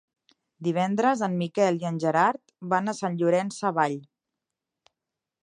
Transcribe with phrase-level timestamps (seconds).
[0.67, 2.41] Divendres en Miquel i en Gerard
[2.73, 4.01] van a Sant Llorenç Savall.